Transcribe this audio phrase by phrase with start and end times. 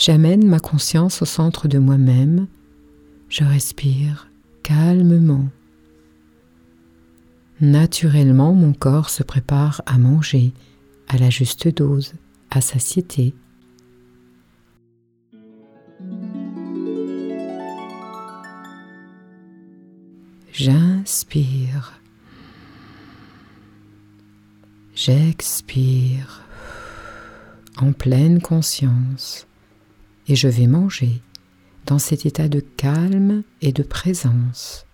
[0.00, 2.46] J'amène ma conscience au centre de moi-même.
[3.28, 4.30] Je respire
[4.62, 5.44] calmement.
[7.60, 10.54] Naturellement, mon corps se prépare à manger
[11.06, 12.14] à la juste dose,
[12.50, 13.34] à satiété.
[20.50, 22.00] J'inspire.
[24.94, 26.40] J'expire
[27.76, 29.46] en pleine conscience
[30.28, 31.20] et je vais manger
[31.86, 34.86] dans cet état de calme et de présence.